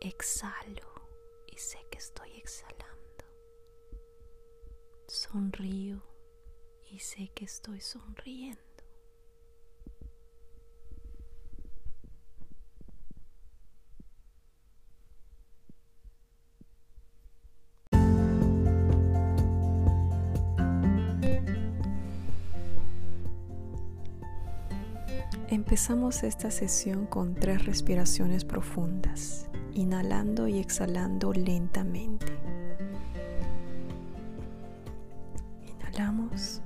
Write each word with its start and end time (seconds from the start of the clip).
Exhalo 0.00 0.92
y 1.46 1.56
sé 1.58 1.78
que 1.90 1.98
estoy 1.98 2.30
exhalando. 2.36 2.86
Sonrío 5.08 6.02
y 6.90 6.98
sé 6.98 7.30
que 7.34 7.44
estoy 7.44 7.80
sonriendo. 7.80 8.66
Empezamos 25.48 26.22
esta 26.22 26.50
sesión 26.50 27.06
con 27.06 27.34
tres 27.34 27.64
respiraciones 27.66 28.44
profundas, 28.44 29.45
inhalando 29.76 30.48
y 30.48 30.58
exhalando 30.58 31.32
lentamente. 31.32 32.26
Inhalamos 35.66 36.62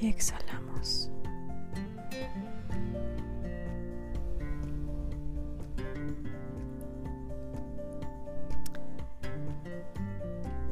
y 0.00 0.08
exhalamos. 0.08 1.10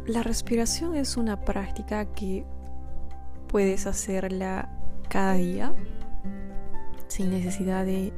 La 0.07 0.23
respiración 0.23 0.97
es 0.97 1.17
una 1.17 1.45
práctica 1.45 2.07
que 2.07 2.45
puedes 3.47 3.87
hacerla 3.87 4.71
cada 5.09 5.35
día 5.35 5.75
sin 7.07 7.31
necesidad 7.31 7.85
de 7.85 8.13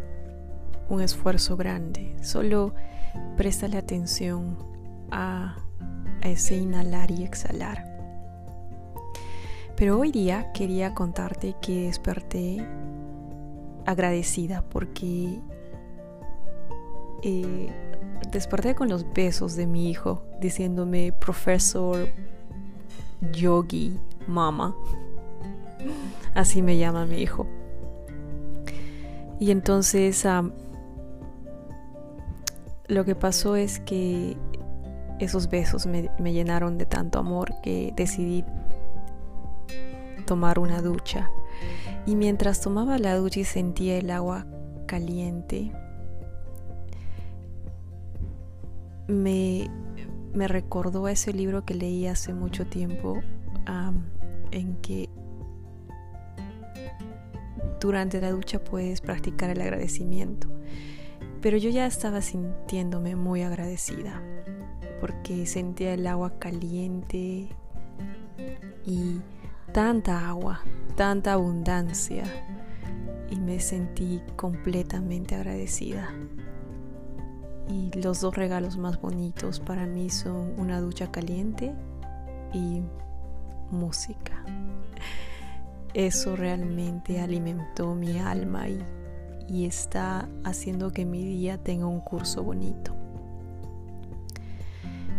un 0.91 1.01
esfuerzo 1.01 1.57
grande. 1.57 2.15
Solo 2.21 2.75
préstale 3.37 3.79
atención 3.79 4.59
a, 5.11 5.57
ese 6.23 6.57
inhalar 6.57 7.11
y 7.11 7.25
exhalar. 7.25 7.87
Pero 9.77 9.99
hoy 9.99 10.13
día 10.13 10.53
quería 10.53 10.95
contarte 10.95 11.57
que 11.63 11.85
desperté 11.85 12.67
agradecida 13.87 14.63
porque 14.69 15.41
eh, 17.23 17.73
desperté 18.31 18.75
con 18.75 18.91
los 18.91 19.11
besos 19.15 19.57
de 19.57 19.67
mi 19.67 19.89
hijo 19.89 20.23
diciéndome 20.41 21.13
profesor 21.13 22.07
yogi 23.33 23.99
mama 24.27 24.77
así 26.35 26.63
me 26.63 26.77
llama 26.79 27.07
mi 27.07 27.23
hijo 27.23 27.47
y 29.39 29.51
entonces 29.51 30.27
lo 32.91 33.05
que 33.05 33.15
pasó 33.15 33.57
es 33.57 33.79
que 33.81 34.37
esos 35.21 35.49
besos 35.49 35.87
me, 35.87 36.11
llenaron 36.33 36.77
de 36.77 36.87
tanto 36.87 37.19
amor 37.19 37.55
que 37.63 37.93
decidí 37.97 38.45
tomar 40.27 40.59
una 40.59 40.83
ducha. 40.83 41.31
Y 42.05 42.17
mientras 42.17 42.61
tomaba 42.61 42.99
la 42.99 43.17
ducha 43.17 43.41
y 43.41 43.45
sentía 43.45 43.97
el 43.97 44.11
agua 44.11 44.47
caliente, 44.87 45.71
me, 49.07 49.71
me 50.35 50.49
recordó 50.49 51.07
a 51.07 51.13
ese 51.13 51.33
libro 51.33 51.65
que 51.65 51.75
leí 51.75 52.07
hace 52.07 52.35
mucho 52.35 52.67
tiempo, 52.67 53.21
en 54.51 54.77
que 54.79 55.09
durante 57.81 58.21
la 58.21 58.33
ducha 58.33 58.59
puedes 58.59 59.01
practicar 59.01 59.51
el 59.51 59.61
agradecimiento. 59.61 60.49
Pero 61.41 61.57
yo 61.57 61.71
ya 61.71 61.87
estaba 61.87 62.21
sintiéndome 62.21 63.17
muy 63.17 63.43
agradecida 63.43 64.23
porque 65.01 65.47
sentía 65.47 65.95
el 65.95 66.07
agua 66.07 66.39
caliente 66.39 67.49
y 68.85 69.21
tanta 69.73 70.29
agua, 70.29 70.61
tanta 70.97 71.33
abundancia 71.33 72.25
y 73.31 73.37
me 73.37 73.61
sentí 73.61 74.21
completamente 74.37 75.35
agradecida. 75.35 76.11
Y 77.69 77.91
los 77.99 78.21
dos 78.21 78.35
regalos 78.37 78.77
más 78.77 79.01
bonitos 79.01 79.61
para 79.61 79.87
mí 79.87 80.11
son 80.11 80.59
una 80.59 80.81
ducha 80.81 81.11
caliente 81.11 81.73
y 82.53 82.83
música 83.71 84.45
eso 85.95 86.37
realmente 86.37 87.21
alimentó 87.21 87.95
mi 87.95 88.19
alma 88.19 88.69
y, 88.69 88.79
está 89.67 90.29
haciendo 90.45 90.93
que 90.93 91.05
mi 91.05 91.25
día 91.25 91.59
tenga 91.59 91.87
un 91.87 92.01
curso 92.01 92.43
bonito. 92.43 92.95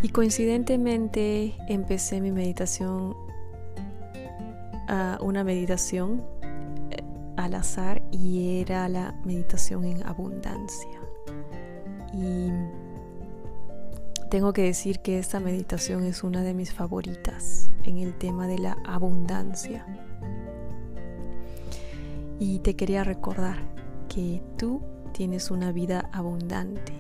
Y 0.02 0.10
coincidentemente 0.10 1.54
empecé 1.68 2.22
mi 2.22 2.32
meditación, 2.32 3.16
una 5.20 5.44
meditación 5.44 6.24
eh, 6.90 7.04
al 7.38 7.54
azar 7.54 8.02
y 8.12 8.62
era 8.62 8.90
la 8.90 9.14
meditación 9.26 9.86
en 9.86 10.06
abundancia. 10.06 11.00
Y 12.14 12.50
tengo 14.30 14.54
que 14.54 14.64
decir 14.64 15.00
que 15.00 15.20
esta 15.20 15.40
meditación 15.40 16.06
es 16.06 16.24
una 16.24 16.42
de 16.42 16.54
mis 16.54 16.74
favoritas 16.74 17.70
en 17.84 17.98
el 17.98 18.18
tema 18.18 18.48
de 18.48 18.58
la 18.58 18.78
abundancia. 18.86 19.86
Y 22.40 22.60
te 22.60 22.76
quería 22.76 23.04
recordar 23.04 23.58
que 24.14 24.44
tú 24.58 24.82
tienes 25.14 25.52
una 25.52 25.72
vida 25.72 26.10
abundante, 26.12 26.94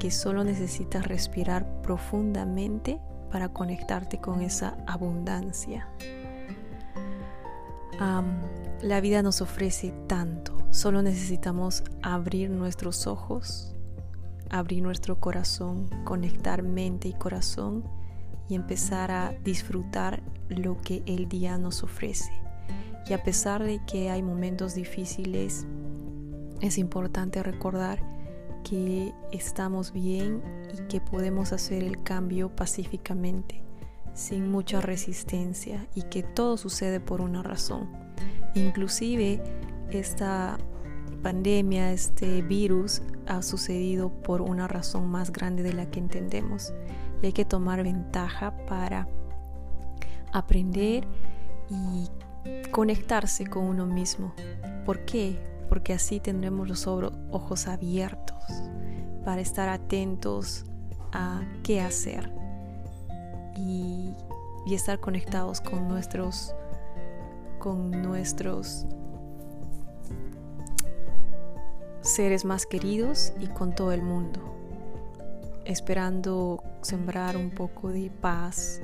que 0.00 0.10
solo 0.10 0.42
necesitas 0.42 1.06
respirar 1.06 1.82
profundamente 1.82 3.00
para 3.30 3.50
conectarte 3.50 4.20
con 4.20 4.40
esa 4.40 4.76
abundancia. 4.86 5.88
la 8.80 9.00
vida 9.00 9.22
nos 9.22 9.40
ofrece 9.40 9.92
tanto, 10.08 10.56
solo 10.70 11.02
necesitamos 11.02 11.84
abrir 12.02 12.50
nuestros 12.50 13.06
ojos, 13.06 13.76
abrir 14.50 14.82
nuestro 14.82 15.20
corazón, 15.20 15.88
conectar 16.04 16.62
mente 16.62 17.08
y 17.08 17.12
corazón 17.12 17.84
y 18.48 18.56
empezar 18.56 19.10
a 19.12 19.32
disfrutar 19.44 20.22
lo 20.48 20.80
que 20.80 21.02
el 21.06 21.28
día 21.28 21.56
nos 21.56 21.84
ofrece. 21.84 22.32
Y 23.08 23.12
a 23.12 23.22
pesar 23.22 23.62
de 23.62 23.80
que 23.84 24.10
hay 24.10 24.22
momentos 24.22 24.74
difíciles, 24.74 25.66
es 26.60 26.78
importante 26.78 27.42
recordar 27.42 28.02
que 28.64 29.14
estamos 29.32 29.92
bien 29.92 30.42
y 30.72 30.82
que 30.88 31.00
podemos 31.00 31.52
hacer 31.52 31.82
el 31.82 32.02
cambio 32.02 32.54
pacíficamente, 32.54 33.62
sin 34.14 34.50
mucha 34.50 34.80
resistencia 34.80 35.86
y 35.94 36.02
que 36.02 36.22
todo 36.22 36.56
sucede 36.56 37.00
por 37.00 37.20
una 37.20 37.42
razón. 37.42 37.88
Inclusive 38.54 39.42
esta 39.90 40.58
pandemia, 41.22 41.92
este 41.92 42.42
virus 42.42 43.02
ha 43.26 43.42
sucedido 43.42 44.10
por 44.10 44.42
una 44.42 44.68
razón 44.68 45.08
más 45.08 45.32
grande 45.32 45.62
de 45.62 45.72
la 45.72 45.90
que 45.90 46.00
entendemos 46.00 46.72
y 47.22 47.26
hay 47.26 47.32
que 47.32 47.44
tomar 47.44 47.82
ventaja 47.82 48.56
para 48.66 49.08
aprender 50.32 51.06
y 51.70 52.08
conectarse 52.70 53.46
con 53.46 53.64
uno 53.64 53.86
mismo. 53.86 54.32
¿Por 54.84 55.04
qué? 55.04 55.38
Porque 55.78 55.92
así 55.92 56.18
tendremos 56.18 56.68
los 56.68 56.88
ojos 56.88 57.68
abiertos 57.68 58.36
para 59.24 59.40
estar 59.40 59.68
atentos 59.68 60.64
a 61.12 61.42
qué 61.62 61.80
hacer 61.80 62.32
y, 63.54 64.12
estar 64.74 64.98
conectados 64.98 65.60
con 65.60 65.86
nuestros 65.86 66.52
con 67.60 67.92
nuestros 68.02 68.86
seres 72.00 72.44
más 72.44 72.66
queridos 72.66 73.32
y 73.38 73.46
con 73.46 73.72
todo 73.72 73.92
el 73.92 74.02
mundo, 74.02 74.40
esperando 75.64 76.60
sembrar 76.82 77.36
un 77.36 77.50
poco 77.50 77.90
de 77.90 78.10
paz, 78.10 78.80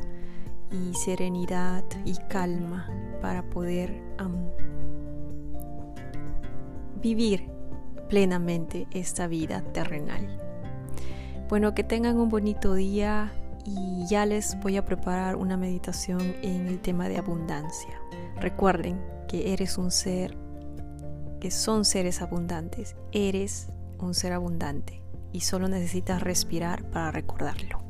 y 0.70 0.94
serenidad 0.94 1.84
y 2.04 2.14
calma 2.28 2.88
para 3.20 3.42
poder 3.42 4.00
vivir 7.04 7.50
plenamente 8.08 8.88
esta 8.90 9.26
vida 9.26 9.60
terrenal. 9.60 10.26
Bueno, 11.50 11.74
que 11.74 11.84
tengan 11.84 12.18
un 12.18 12.30
bonito 12.30 12.72
día 12.72 13.30
y 13.66 14.06
ya 14.06 14.24
les 14.24 14.58
voy 14.60 14.78
a 14.78 14.86
preparar 14.86 15.36
una 15.36 15.58
meditación 15.58 16.34
en 16.40 16.66
el 16.66 16.80
tema 16.80 17.10
de 17.10 17.18
abundancia. 17.18 18.00
Recuerden 18.40 18.98
que 19.28 19.52
eres 19.52 19.76
un 19.76 19.90
ser, 19.90 20.34
que 21.40 21.50
son 21.50 21.84
seres 21.84 22.22
abundantes, 22.22 22.96
eres 23.12 23.68
un 23.98 24.14
ser 24.14 24.32
abundante 24.32 25.02
y 25.30 25.40
solo 25.40 25.68
necesitas 25.68 26.22
respirar 26.22 26.88
para 26.90 27.10
recordarlo. 27.10 27.84